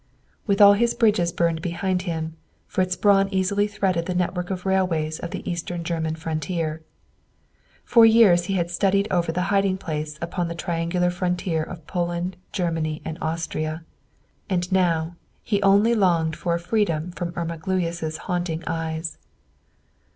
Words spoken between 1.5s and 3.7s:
behind him, Fritz Braun easily